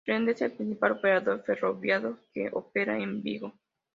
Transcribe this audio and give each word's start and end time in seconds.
Renfe 0.03 0.31
es 0.31 0.41
el 0.41 0.53
principal 0.53 0.93
operador 0.93 1.43
ferroviario 1.43 2.17
que 2.33 2.49
opera 2.51 2.97
en 2.97 3.21
Vigo. 3.21 3.53